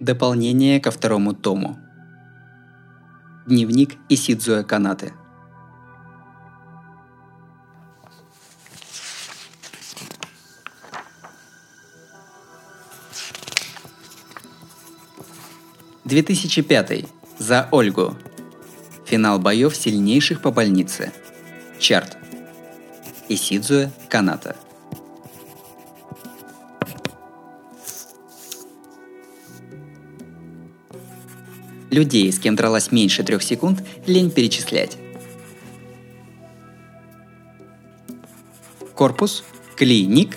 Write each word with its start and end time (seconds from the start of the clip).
Дополнение 0.00 0.80
ко 0.80 0.90
второму 0.90 1.34
тому. 1.34 1.78
Дневник 3.46 3.96
Исидзуэ 4.08 4.64
Канаты. 4.64 5.12
Две 16.06 16.22
тысячи 16.22 16.62
пятый. 16.62 17.06
За 17.38 17.68
Ольгу. 17.70 18.16
Финал 19.04 19.38
боев 19.38 19.76
сильнейших 19.76 20.40
по 20.40 20.50
больнице. 20.50 21.12
Чарт. 21.78 22.16
Исидзуэ 23.28 23.90
Каната. 24.08 24.56
Людей, 31.90 32.32
с 32.32 32.38
кем 32.38 32.54
дралась 32.54 32.92
меньше 32.92 33.24
трех 33.24 33.42
секунд, 33.42 33.82
лень 34.06 34.30
перечислять. 34.30 34.96
Корпус, 38.94 39.44
клиник, 39.76 40.36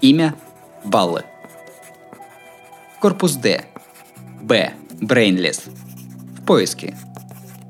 имя, 0.00 0.34
баллы. 0.84 1.24
Корпус 3.00 3.34
Д. 3.36 3.64
Б. 4.42 4.74
Брейнлес. 5.00 5.62
В 6.38 6.44
поиске. 6.44 6.96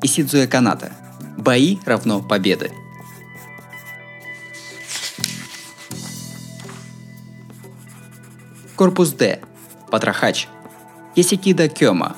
Исидзуя 0.02 0.46
Каната. 0.46 0.92
Бои 1.36 1.78
равно 1.84 2.22
победы. 2.22 2.72
Корпус 8.76 9.12
Д. 9.12 9.40
Патрахач. 9.90 10.48
Ясикида 11.14 11.68
Кёма. 11.68 12.16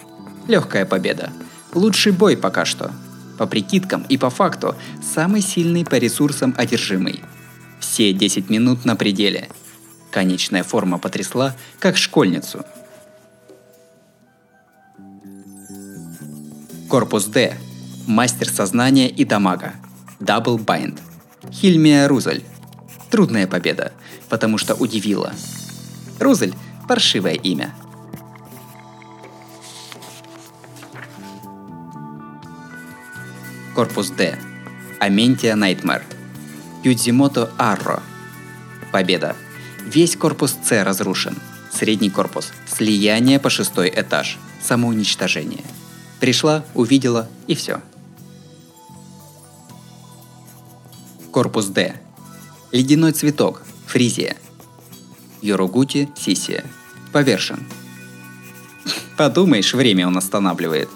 Легкая 0.48 0.86
победа. 0.86 1.32
Лучший 1.74 2.12
бой 2.12 2.36
пока 2.36 2.64
что. 2.64 2.92
По 3.38 3.46
прикидкам 3.46 4.04
и 4.08 4.16
по 4.16 4.30
факту, 4.30 4.74
самый 5.02 5.42
сильный 5.42 5.84
по 5.84 5.96
ресурсам 5.96 6.54
одержимый. 6.56 7.22
Все 7.80 8.12
10 8.12 8.48
минут 8.48 8.84
на 8.84 8.96
пределе. 8.96 9.48
Конечная 10.10 10.62
форма 10.62 10.98
потрясла, 10.98 11.54
как 11.78 11.96
школьницу. 11.96 12.64
Корпус 16.88 17.24
Д. 17.26 17.58
Мастер 18.06 18.48
сознания 18.48 19.08
и 19.08 19.24
дамага. 19.24 19.74
Double 20.20 20.56
Bind. 20.56 21.00
Хильмия 21.50 22.06
Рузель. 22.08 22.44
Трудная 23.10 23.46
победа, 23.46 23.92
потому 24.28 24.56
что 24.58 24.74
удивила. 24.74 25.32
Рузель– 26.20 26.54
паршивое 26.88 27.34
имя. 27.34 27.74
Корпус 33.76 34.08
Д. 34.08 34.38
Аментия 35.00 35.54
Найтмер. 35.54 36.02
Юдзимото 36.82 37.50
Арро. 37.58 38.02
Победа. 38.90 39.36
Весь 39.84 40.16
корпус 40.16 40.56
С 40.64 40.82
разрушен. 40.82 41.36
Средний 41.70 42.08
корпус. 42.08 42.52
Слияние 42.66 43.38
по 43.38 43.50
шестой 43.50 43.92
этаж. 43.94 44.38
Самоуничтожение. 44.62 45.62
Пришла, 46.20 46.64
увидела 46.72 47.28
и 47.48 47.54
все. 47.54 47.82
Корпус 51.30 51.66
Д. 51.66 52.00
Ледяной 52.72 53.12
цветок. 53.12 53.62
Фризия. 53.86 54.38
Йорогути 55.42 56.08
Сисия. 56.16 56.64
Повершен. 57.12 57.66
Подумаешь, 59.18 59.74
время 59.74 60.06
он 60.06 60.16
останавливает. 60.16 60.88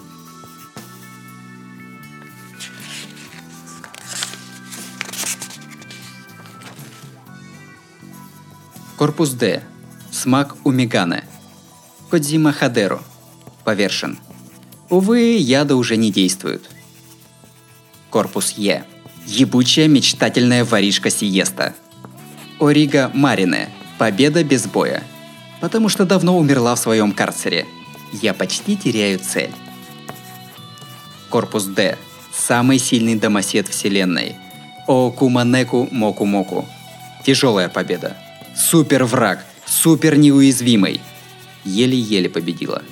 Корпус 9.00 9.30
Д. 9.30 9.62
Смак 10.12 10.56
Умигане. 10.62 11.24
Кодзима 12.10 12.52
Хадеру. 12.52 13.00
Повершен. 13.64 14.18
Увы, 14.90 15.38
яды 15.38 15.74
уже 15.74 15.96
не 15.96 16.12
действуют. 16.12 16.68
Корпус 18.10 18.52
Е. 18.58 18.84
Ебучая 19.24 19.88
мечтательная 19.88 20.66
воришка 20.66 21.08
Сиеста. 21.08 21.74
Орига 22.60 23.10
Марине. 23.14 23.70
Победа 23.96 24.44
без 24.44 24.66
боя. 24.66 25.02
Потому 25.62 25.88
что 25.88 26.04
давно 26.04 26.36
умерла 26.36 26.74
в 26.74 26.78
своем 26.78 27.12
карцере. 27.12 27.64
Я 28.12 28.34
почти 28.34 28.76
теряю 28.76 29.18
цель. 29.18 29.54
Корпус 31.30 31.64
Д. 31.64 31.96
Самый 32.34 32.78
сильный 32.78 33.14
домосед 33.14 33.66
вселенной. 33.66 34.36
Окуманеку 34.86 35.88
Моку 35.90 36.26
Моку. 36.26 36.68
Тяжелая 37.24 37.70
победа. 37.70 38.14
Супер 38.60 39.04
враг, 39.04 39.44
супер 39.66 40.16
неуязвимый. 40.16 41.00
Еле-еле 41.64 42.28
победила. 42.28 42.82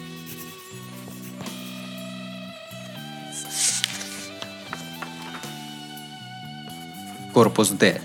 Корпус 7.34 7.68
Д. 7.68 8.00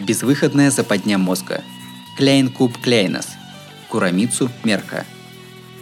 Безвыходная 0.00 0.70
западня 0.72 1.16
мозга. 1.16 1.62
Кляйн 2.18 2.50
Куб 2.50 2.76
Кляйнос. 2.76 3.28
Курамицу 3.88 4.50
Мерка. 4.64 5.06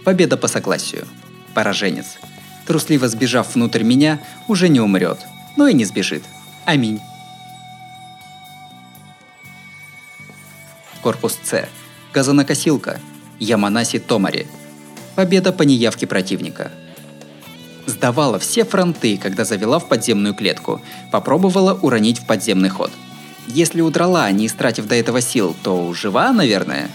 Победа 0.05 0.37
по 0.37 0.47
согласию. 0.47 1.07
Пораженец. 1.55 2.17
Трусливо 2.67 3.09
сбежав 3.09 3.55
внутрь 3.55 3.83
меня, 3.83 4.21
уже 4.47 4.69
не 4.69 4.79
умрет, 4.79 5.17
но 5.57 5.67
и 5.67 5.73
не 5.73 5.85
сбежит. 5.85 6.23
Аминь. 6.65 7.01
Корпус 11.05 11.37
С. 11.43 11.69
Газонокосилка. 12.15 12.99
Яманаси 13.39 13.99
Томари. 13.99 14.47
Победа 15.13 15.53
по 15.53 15.61
неявке 15.61 16.07
противника. 16.07 16.71
Сдавала 17.85 18.39
все 18.39 18.65
фронты, 18.65 19.15
когда 19.19 19.45
завела 19.45 19.77
в 19.77 19.87
подземную 19.87 20.33
клетку. 20.33 20.81
Попробовала 21.11 21.75
уронить 21.75 22.17
в 22.17 22.25
подземный 22.25 22.69
ход. 22.69 22.91
Если 23.45 23.81
удрала, 23.81 24.31
не 24.31 24.47
истратив 24.47 24.87
до 24.87 24.95
этого 24.95 25.21
сил, 25.21 25.55
то 25.61 25.93
жива, 25.93 26.31
наверное. 26.31 26.89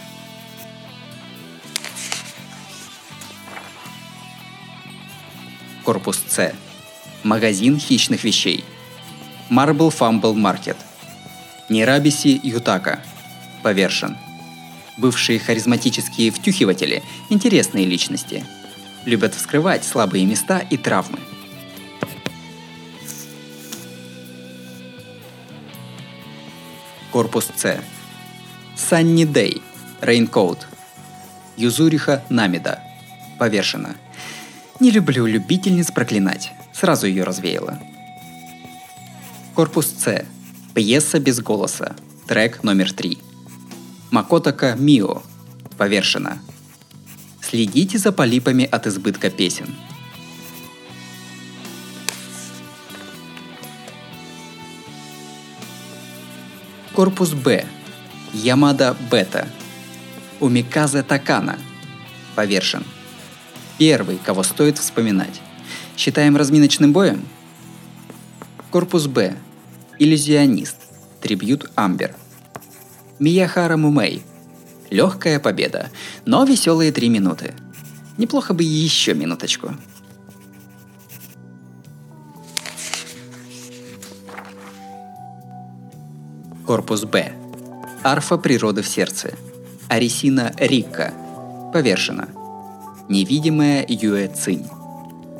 Корпус 5.85 6.21
С. 6.27 6.53
Магазин 7.23 7.79
хищных 7.79 8.25
вещей. 8.25 8.65
Marble 9.49 9.95
Fumble 9.97 10.35
Market. 10.35 10.79
Нерабиси 11.69 12.41
Ютака. 12.43 13.05
Повершен. 13.63 14.17
Бывшие 14.97 15.39
харизматические 15.39 16.31
втюхиватели– 16.31 17.03
интересные 17.31 17.87
личности. 17.87 18.45
Любят 19.05 19.35
вскрывать 19.35 19.85
слабые 19.85 20.27
места 20.27 20.59
и 20.59 20.77
травмы. 20.77 21.19
Корпус 27.11 27.49
С. 27.57 27.81
Санни 28.77 29.25
Дэй. 29.25 29.63
Рейнкоут. 30.01 30.69
Юзуриха 31.57 32.23
Намида. 32.29 32.81
Повешена. 33.39 33.97
Не 34.79 34.91
люблю 34.91 35.27
любительниц 35.27 35.91
проклинать. 35.91 36.53
Сразу 36.73 37.07
ее 37.07 37.25
развеяла. 37.25 37.79
Корпус 39.55 39.87
С. 39.87 40.25
Пьеса 40.75 41.19
без 41.19 41.41
голоса. 41.41 41.97
Трек 42.29 42.63
номер 42.63 42.93
три. 42.93 43.19
Макотака 44.11 44.75
Мио. 44.75 45.23
Повершена. 45.79 46.41
Следите 47.41 47.97
за 47.99 48.11
полипами 48.11 48.65
от 48.65 48.87
избытка 48.89 49.31
песен. 49.31 49.77
Корпус 56.93 57.35
Б. 57.35 57.65
Ямада 58.35 58.97
Бета. 59.11 59.47
Умиказе 60.41 61.05
Такана. 61.05 61.57
Повершен. 62.35 62.85
Первый, 63.79 64.19
кого 64.19 64.43
стоит 64.43 64.79
вспоминать. 64.79 65.41
Считаем 65.97 66.37
разминочным 66.37 66.93
боем? 66.93 67.25
Корпус 68.71 69.07
Б. 69.07 69.37
Иллюзионист. 70.01 70.77
Трибьют 71.21 71.71
Амбер. 71.77 72.17
Мияхара 73.21 73.77
Мумей. 73.77 74.23
Легкая 74.89 75.39
победа, 75.39 75.91
но 76.25 76.43
веселые 76.45 76.91
три 76.91 77.11
минуты. 77.11 77.55
Неплохо 78.17 78.55
бы 78.55 78.65
еще 78.65 79.13
минуточку. 79.13 79.73
Корпус 86.67 87.05
Б. 87.05 87.33
Арфа 88.03 88.39
природы 88.39 88.81
в 88.81 88.89
сердце. 88.89 89.35
Арисина 89.89 90.55
Рикка. 90.57 91.13
Повершена. 91.75 92.29
Невидимая 93.11 93.85
Юэ 93.87 94.29
Цинь. 94.29 94.67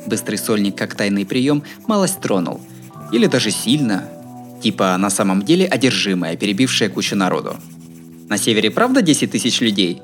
Быстрый 0.05 0.35
сольник 0.35 0.77
как 0.77 0.93
тайный 0.93 1.25
прием 1.25 1.63
малость 1.87 2.21
тронул. 2.21 2.61
Или 3.11 3.25
даже 3.25 3.49
сильно. 3.49 4.07
Типа 4.61 4.95
на 4.97 5.09
самом 5.09 5.41
деле 5.41 5.65
одержимая, 5.65 6.37
перебившая 6.37 6.89
кучу 6.89 7.15
народу. 7.15 7.57
На 8.31 8.37
севере 8.37 8.71
правда 8.71 9.01
10 9.01 9.29
тысяч 9.29 9.59
людей? 9.59 10.01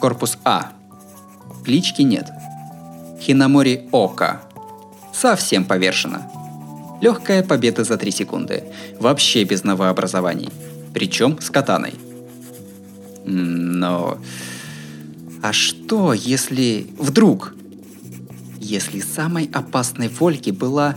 Корпус 0.00 0.38
А. 0.44 0.70
Клички 1.64 2.02
нет. 2.02 2.30
Хинамори 3.20 3.88
Ока. 3.90 4.42
Совсем 5.12 5.64
повешено. 5.64 6.30
Легкая 7.00 7.42
победа 7.42 7.82
за 7.82 7.96
3 7.96 8.12
секунды. 8.12 8.62
Вообще 9.00 9.42
без 9.42 9.64
новообразований. 9.64 10.52
Причем 10.92 11.40
с 11.40 11.50
катаной. 11.50 11.94
Но... 13.24 14.18
А 15.44 15.52
что, 15.52 16.14
если... 16.14 16.86
Вдруг? 16.98 17.54
Если 18.56 19.00
самой 19.00 19.44
опасной 19.52 20.08
Вольки 20.08 20.48
была 20.48 20.96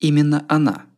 именно 0.00 0.46
она– 0.48 0.86